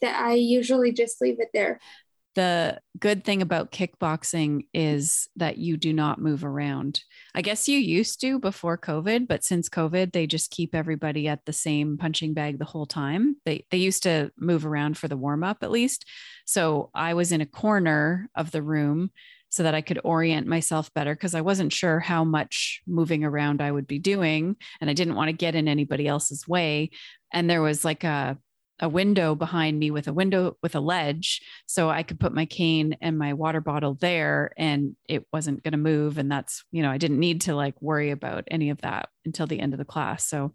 [0.00, 1.80] that I usually just leave it there.
[2.38, 7.02] The good thing about kickboxing is that you do not move around.
[7.34, 11.44] I guess you used to before COVID, but since COVID, they just keep everybody at
[11.46, 13.34] the same punching bag the whole time.
[13.44, 16.04] They they used to move around for the warm up at least.
[16.46, 19.10] So I was in a corner of the room
[19.48, 23.60] so that I could orient myself better because I wasn't sure how much moving around
[23.60, 26.90] I would be doing and I didn't want to get in anybody else's way.
[27.32, 28.38] And there was like a
[28.80, 32.46] a window behind me with a window with a ledge so i could put my
[32.46, 36.82] cane and my water bottle there and it wasn't going to move and that's you
[36.82, 39.78] know i didn't need to like worry about any of that until the end of
[39.78, 40.26] the class.
[40.26, 40.54] So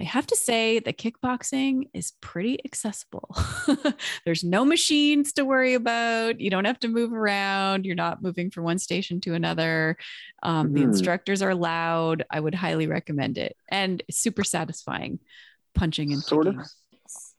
[0.00, 3.34] i have to say that kickboxing is pretty accessible.
[4.24, 6.40] There's no machines to worry about.
[6.40, 7.84] You don't have to move around.
[7.84, 9.96] You're not moving from one station to another.
[10.42, 10.74] Um, mm-hmm.
[10.74, 12.24] the instructors are loud.
[12.30, 15.18] I would highly recommend it and super satisfying
[15.74, 16.60] punching and sort kicking.
[16.60, 16.66] of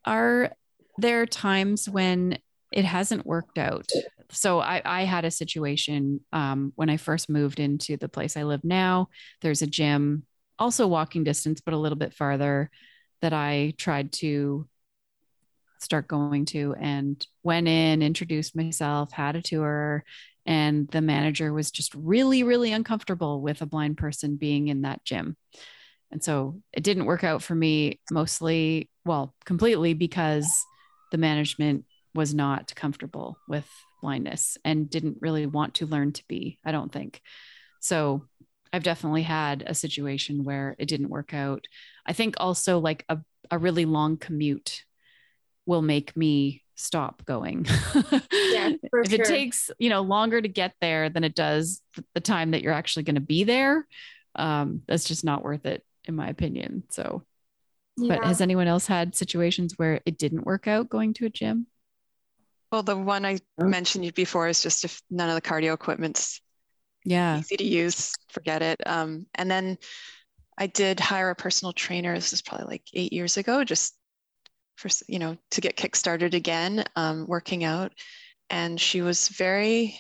[0.06, 0.52] are
[0.98, 2.38] there times when
[2.72, 3.90] it hasn't worked out?
[4.32, 8.44] so I, I had a situation um, when I first moved into the place I
[8.44, 9.10] live now.
[9.42, 10.24] There's a gym,
[10.58, 12.70] also walking distance, but a little bit farther,
[13.22, 14.68] that I tried to
[15.80, 20.04] start going to and went in, introduced myself, had a tour,
[20.46, 25.04] and the manager was just really, really uncomfortable with a blind person being in that
[25.04, 25.38] gym.
[26.12, 30.48] And so it didn't work out for me mostly, well, completely because
[31.12, 33.68] the management was not comfortable with
[34.04, 37.20] blindness and didn't really want to learn to be, I don't think.
[37.82, 38.28] So
[38.72, 41.66] I've definitely had a situation where it didn't work out.
[42.06, 43.18] I think also like a,
[43.50, 44.84] a really long commute
[45.66, 47.66] will make me stop going.
[47.96, 49.22] Yeah, if sure.
[49.22, 51.82] it takes, you know, longer to get there than it does
[52.14, 53.88] the time that you're actually going to be there,
[54.36, 56.84] um, that's just not worth it, in my opinion.
[56.92, 57.24] So,
[58.08, 61.68] but has anyone else had situations where it didn't work out going to a gym?
[62.72, 63.74] Well, the one I Huh?
[63.74, 66.42] mentioned before is just if none of the cardio equipment's
[67.04, 67.44] Yeah.
[67.44, 68.82] easy to use, forget it.
[68.88, 69.78] Um, and then
[70.58, 72.16] I did hire a personal trainer.
[72.16, 73.96] This is probably like eight years ago, just
[74.78, 77.94] for you know to get kickstarted again, um, working out.
[78.50, 80.00] And she was very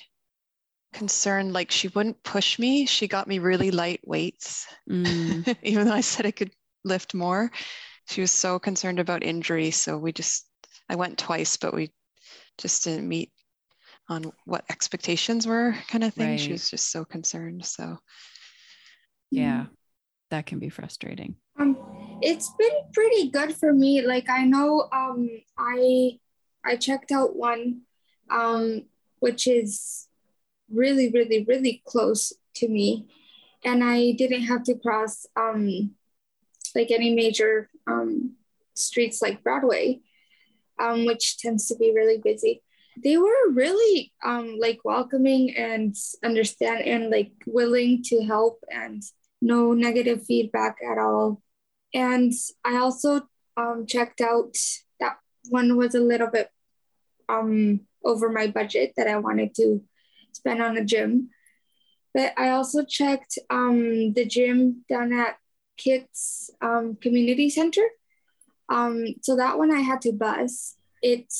[0.93, 2.85] concerned, like she wouldn't push me.
[2.85, 6.51] She got me really light weights, Mm, even though I said I could
[6.83, 7.51] lift more.
[8.09, 10.45] She was so concerned about injury, so we just
[10.89, 11.91] I went twice, but we
[12.57, 13.31] just didn't meet
[14.09, 16.37] on what expectations were, kind of thing.
[16.37, 17.65] She was just so concerned.
[17.65, 17.97] So
[19.31, 19.65] yeah.
[20.31, 21.35] That can be frustrating.
[21.59, 21.75] Um,
[22.21, 24.01] it's been pretty good for me.
[24.03, 26.19] Like I know, um, I
[26.63, 27.81] I checked out one,
[28.29, 28.83] um,
[29.19, 30.07] which is
[30.71, 33.07] really, really, really close to me,
[33.65, 35.95] and I didn't have to cross um,
[36.75, 38.35] like any major um,
[38.75, 40.01] streets like Broadway,
[40.79, 42.61] um, which tends to be really busy.
[43.01, 49.01] They were really um, like welcoming and understand and like willing to help and
[49.41, 51.41] no negative feedback at all.
[51.93, 52.33] And
[52.65, 53.21] I also
[53.57, 54.55] um, checked out
[54.99, 55.17] that
[55.49, 56.49] one was a little bit
[57.29, 59.81] um, over my budget that I wanted to
[60.33, 61.29] spend on a gym.
[62.13, 65.37] But I also checked um, the gym down at
[65.79, 67.81] Kits um, Community Center.
[68.69, 70.75] Um, so that one I had to bus.
[71.01, 71.33] It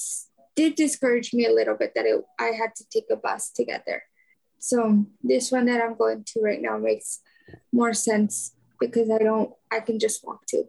[0.56, 3.66] did discourage me a little bit that it, I had to take a bus to
[3.66, 4.04] get there.
[4.58, 7.20] So this one that I'm going to right now makes
[7.72, 10.64] more sense because I don't, I can just walk to.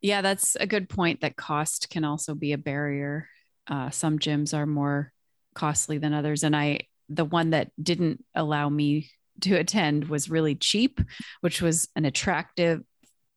[0.00, 3.28] Yeah, that's a good point that cost can also be a barrier.
[3.66, 5.12] Uh, some gyms are more
[5.54, 6.42] costly than others.
[6.42, 9.10] And I, the one that didn't allow me
[9.42, 11.00] to attend was really cheap,
[11.40, 12.82] which was an attractive,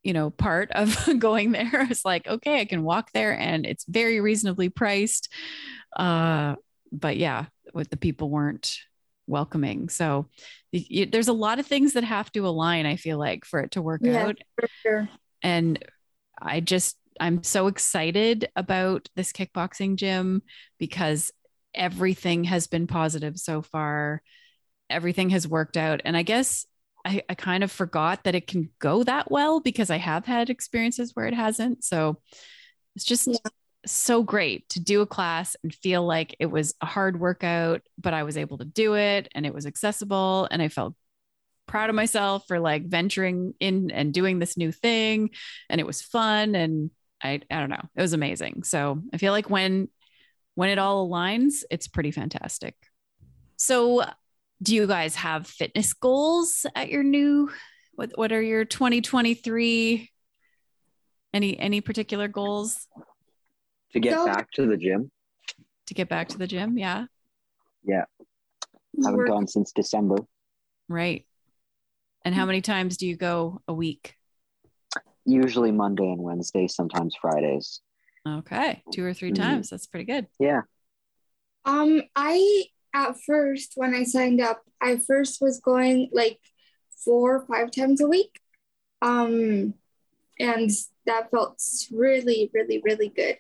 [0.04, 1.88] you know, part of going there.
[1.90, 5.30] It's like, okay, I can walk there and it's very reasonably priced.
[5.98, 6.56] Uh,
[6.92, 8.78] but yeah, what the people weren't
[9.28, 9.90] welcoming.
[9.90, 10.28] So
[10.72, 13.60] y- y- there's a lot of things that have to align, I feel like, for
[13.60, 14.28] it to work Yeah.
[14.28, 14.38] out
[14.82, 15.10] sure.
[15.44, 15.84] and
[16.42, 20.44] I just I'm so excited about this kickboxing gym
[20.78, 21.32] because
[21.74, 24.22] everything has been positive so far.
[24.90, 26.02] Everything has worked out.
[26.06, 26.66] And I guess
[27.06, 30.50] I, I kind of forgot that it can go that well because I have had
[30.50, 31.84] experiences where it hasn't.
[31.84, 32.20] So
[32.96, 33.50] it's just Yeah.
[33.86, 38.14] so great to do a class and feel like it was a hard workout, but
[38.14, 40.96] I was able to do it and it was accessible and I felt
[41.68, 45.32] proud of myself for like venturing in and doing this new thing
[45.70, 49.34] and it was fun and I I don't know it was amazing so I feel
[49.34, 49.90] like when
[50.56, 52.76] when it all aligns it's pretty fantastic
[53.58, 54.04] so
[54.62, 57.50] do you guys have fitness goals at your new
[57.96, 60.10] what what are your 2023
[61.34, 62.88] any any particular goals
[63.94, 65.12] To get So- back to the gym,
[65.88, 67.06] to get back to the gym yeah
[67.84, 68.06] yeah
[69.04, 70.18] haven't Work- gone since December.
[70.90, 71.26] right
[72.26, 74.16] and how many times do you go a week
[75.30, 77.82] Usually Monday and Wednesday, sometimes Fridays.
[78.26, 79.36] okay two or 3 Mhm.
[79.36, 80.62] times that's pretty good Yeah.
[81.66, 86.40] Um, I at first when I signed up, I first was going like
[87.04, 88.40] four or five times a week.
[89.02, 89.74] Um,
[90.40, 90.70] and
[91.06, 91.62] that felt
[91.92, 93.38] really, really, really good.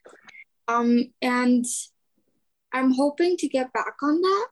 [0.67, 1.65] Um, and
[2.73, 4.47] I'm hoping to get back on that.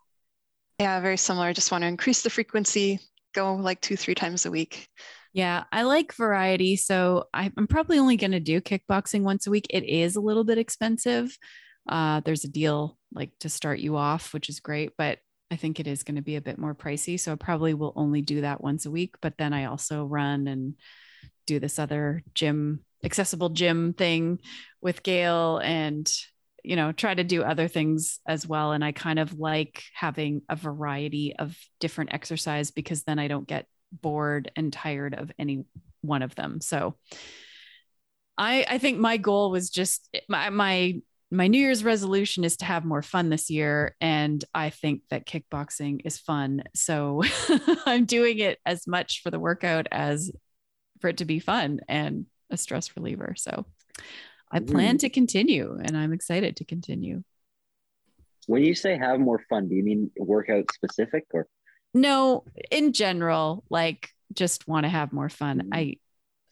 [0.79, 1.47] yeah, very similar.
[1.47, 2.99] I just want to increase the frequency,
[3.33, 4.87] go like two, three times a week.
[5.33, 6.77] Yeah, I like variety.
[6.77, 9.67] So I- I'm probably only going to do kickboxing once a week.
[9.69, 11.37] It is a little bit expensive.
[11.87, 15.19] Uh, there's a deal like to start you off, which is great, but
[15.51, 17.19] I think it is going to be a bit more pricey.
[17.19, 19.15] So I probably will only do that once a week.
[19.21, 20.75] But then I also run and
[21.45, 24.39] do this other gym, accessible gym thing
[24.81, 25.59] with Gail.
[25.59, 26.11] And
[26.65, 28.71] you know, try to do other things as well.
[28.71, 33.47] And I kind of like having a variety of different exercise because then I don't
[33.47, 35.65] get bored and tired of any
[36.01, 36.59] one of them.
[36.61, 36.95] So
[38.37, 41.01] I I think my goal was just my my
[41.35, 43.95] my New Year's resolution is to have more fun this year.
[44.01, 46.63] And I think that kickboxing is fun.
[46.73, 47.23] So
[47.85, 50.31] I'm doing it as much for the workout as
[50.99, 53.33] for it to be fun and a stress reliever.
[53.37, 53.65] So
[54.51, 57.23] I plan to continue and I'm excited to continue.
[58.47, 61.47] When you say have more fun, do you mean workout specific or?
[61.93, 65.59] No, in general, like just want to have more fun.
[65.59, 65.73] Mm-hmm.
[65.73, 65.95] I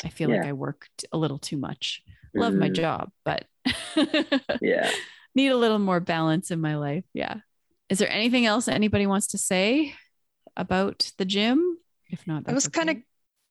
[0.04, 0.38] I feel yeah.
[0.38, 2.02] like I worked a little too much.
[2.36, 2.60] Love mm.
[2.60, 3.46] my job, but
[4.62, 4.90] yeah.
[5.36, 7.06] Need a little more balance in my life.
[7.14, 7.38] Yeah.
[7.90, 9.96] Is there anything else anybody wants to say
[10.56, 11.78] about the gym?
[12.10, 12.80] If not, I was okay.
[12.80, 12.98] kind of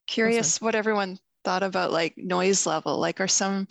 [0.07, 2.99] curious what everyone thought about like noise level.
[2.99, 3.67] Like, are some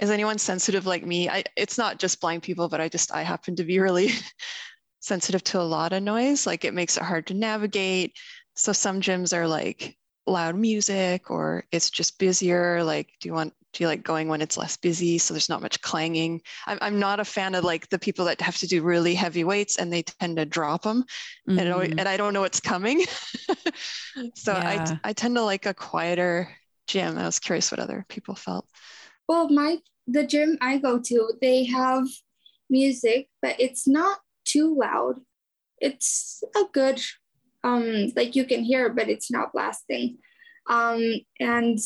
[0.00, 1.28] is anyone sensitive like me?
[1.28, 4.10] I, it's not just blind people, but I just I happen to be really
[5.00, 6.46] sensitive to a lot of noise.
[6.46, 8.16] Like it makes it hard to navigate.
[8.56, 9.96] So some gyms are like
[10.26, 12.82] loud music or it's just busier.
[12.82, 15.60] Like, do you want do you like going when it's less busy so there's not
[15.60, 16.40] much clanging?
[16.66, 19.44] I'm, I'm not a fan of like the people that have to do really heavy
[19.44, 21.04] weights and they tend to drop them
[21.48, 21.58] mm-hmm.
[21.58, 23.04] and, and I don't know what's coming.
[24.34, 24.98] So yeah.
[25.02, 26.48] I, I tend to like a quieter
[26.86, 28.66] gym I was curious what other people felt.
[29.28, 32.06] Well my the gym I go to they have
[32.70, 35.16] music but it's not too loud.
[35.80, 37.00] It's a good
[37.64, 40.18] um like you can hear but it's not blasting.
[40.70, 41.02] Um
[41.40, 41.78] and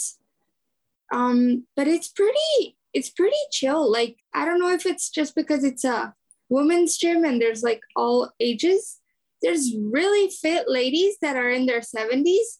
[1.12, 3.90] um, but it's pretty, it's pretty chill.
[3.90, 6.14] Like, I don't know if it's just because it's a
[6.48, 8.98] women's gym and there's like all ages.
[9.42, 12.58] There's really fit ladies that are in their 70s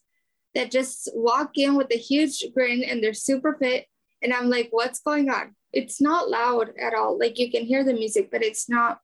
[0.54, 3.86] that just walk in with a huge grin and they're super fit.
[4.22, 5.54] And I'm like, what's going on?
[5.72, 7.18] It's not loud at all.
[7.18, 8.98] Like you can hear the music, but it's not,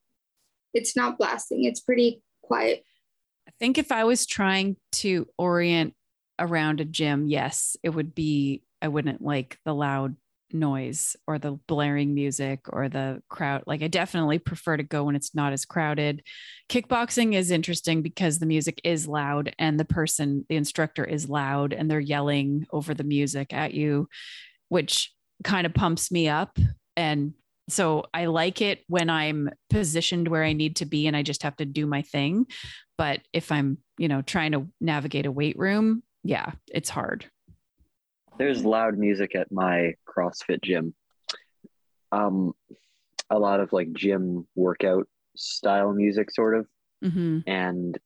[0.72, 1.64] it's not blasting.
[1.64, 2.84] It's pretty quiet.
[3.46, 5.94] I think if I was trying to orient
[6.38, 10.14] around a gym, yes, it would be I wouldn't like the loud
[10.52, 13.64] noise or the blaring music or the crowd.
[13.66, 16.22] Like I definitely prefer to go when it's not as crowded.
[16.68, 21.72] Kickboxing is interesting because the music is loud and the person, the instructor is loud
[21.72, 24.06] and they're yelling over the music at you,
[24.68, 25.10] which
[25.42, 26.58] kind of pumps me up.
[26.94, 27.32] And
[27.70, 31.42] so I like it when I'm positioned where I need to be and I just
[31.42, 32.48] have to do my thing.
[32.98, 37.30] But if I'm, you know, trying to navigate a weight room, yeah, it's hard
[38.38, 40.94] there's loud music at my CrossFit gym.
[42.12, 42.52] Um,
[43.30, 46.66] a lot of like gym workout style music, sort of,
[47.04, 47.40] mm-hmm.
[47.46, 47.98] and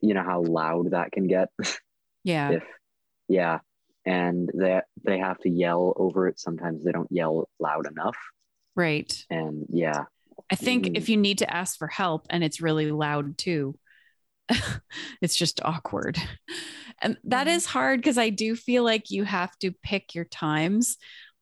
[0.00, 1.48] you know how loud that can get.
[2.24, 2.50] Yeah.
[2.50, 2.64] if
[3.28, 3.60] yeah,
[4.04, 6.40] and they they have to yell over it.
[6.40, 8.16] Sometimes they don't yell loud enough.
[8.74, 9.24] Right.
[9.30, 10.04] And yeah.
[10.50, 10.96] I think mm.
[10.96, 13.78] if you need to ask for help and it's really loud too,
[15.22, 16.18] it's just awkward.
[17.02, 17.56] And that mm-hmm.
[17.56, 20.96] is hard because I do feel like you have to pick your times.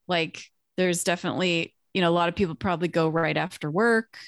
[0.08, 0.42] Like
[0.76, 4.18] there's definitely, you know, a lot of people probably go right after work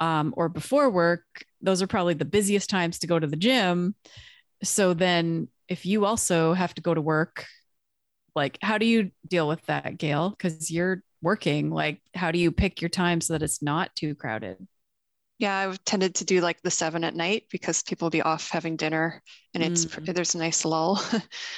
[0.00, 1.24] um, or before work.
[1.62, 3.94] Those are probably the busiest times to go to the gym.
[4.62, 7.46] So then if you also have to go to work,
[8.34, 10.30] like how do you deal with that, Gail?
[10.30, 14.14] Because you're working, like how do you pick your time so that it's not too
[14.14, 14.56] crowded?
[15.40, 18.50] Yeah, I've tended to do like the seven at night because people will be off
[18.50, 19.22] having dinner
[19.54, 20.14] and it's mm.
[20.14, 21.02] there's a nice lull.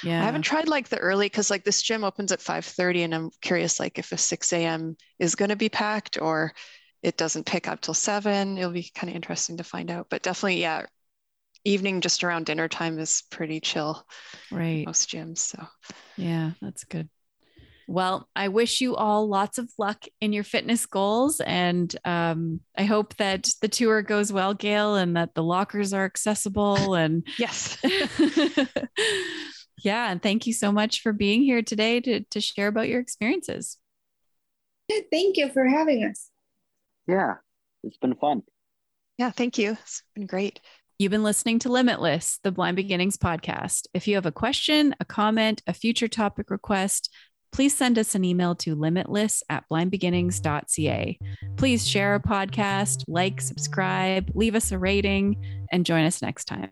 [0.03, 0.21] Yeah.
[0.21, 3.29] I haven't tried like the early because like this gym opens at 5:30 and I'm
[3.41, 4.95] curious like if a 6 a.m.
[5.19, 6.53] is gonna be packed or
[7.01, 8.57] it doesn't pick up till seven.
[8.57, 10.07] It'll be kind of interesting to find out.
[10.09, 10.85] But definitely, yeah,
[11.65, 14.05] evening just around dinner time is pretty chill.
[14.49, 14.85] Right.
[14.85, 15.39] Most gyms.
[15.39, 15.67] So
[16.15, 17.09] yeah, that's good.
[17.87, 21.41] Well, I wish you all lots of luck in your fitness goals.
[21.41, 26.05] And um, I hope that the tour goes well, Gail, and that the lockers are
[26.05, 26.93] accessible.
[27.03, 27.77] And yes.
[29.83, 30.11] yeah.
[30.11, 33.77] And thank you so much for being here today to, to share about your experiences.
[34.89, 36.29] Thank you for having us.
[37.07, 37.35] Yeah,
[37.83, 38.43] it's been fun.
[39.17, 39.71] Yeah, thank you.
[39.71, 40.59] It's been great.
[40.99, 43.87] You've been listening to Limitless, the Blind Beginnings podcast.
[43.93, 47.09] If you have a question, a comment, a future topic request,
[47.53, 51.19] please send us an email to limitless at blindbeginnings.ca.
[51.55, 55.37] Please share our podcast, like, subscribe, leave us a rating,
[55.71, 56.71] and join us next time.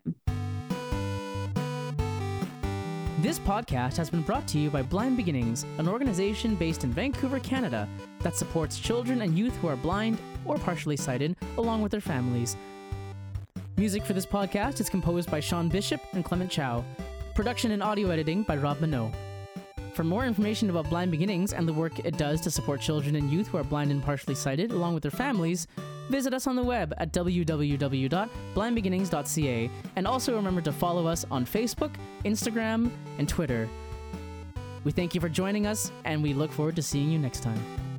[3.22, 7.40] This podcast has been brought to you by Blind Beginnings, an organization based in Vancouver,
[7.40, 7.88] Canada,
[8.22, 12.58] that supports children and youth who are blind or partially sighted, along with their families.
[13.78, 16.84] Music for this podcast is composed by Sean Bishop and Clement Chow.
[17.36, 19.14] Production and audio editing by Rob Minot.
[19.94, 23.30] For more information about Blind Beginnings and the work it does to support children and
[23.30, 25.68] youth who are blind and partially sighted, along with their families,
[26.10, 29.70] visit us on the web at www.blindbeginnings.ca.
[29.98, 31.92] And also remember to follow us on Facebook,
[32.24, 33.68] Instagram, and Twitter.
[34.84, 37.91] We thank you for joining us, and we look forward to seeing you next time.